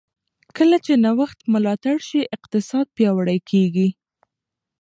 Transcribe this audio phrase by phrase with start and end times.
[0.57, 3.89] کله چې نوښت ملاتړ شي، اقتصاد پیاوړی کېږي.